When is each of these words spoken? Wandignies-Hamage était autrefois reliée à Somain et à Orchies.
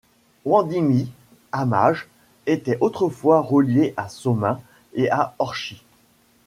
Wandignies-Hamage 0.47 2.07
était 2.47 2.79
autrefois 2.81 3.39
reliée 3.41 3.93
à 3.97 4.09
Somain 4.09 4.59
et 4.95 5.11
à 5.11 5.35
Orchies. 5.37 5.83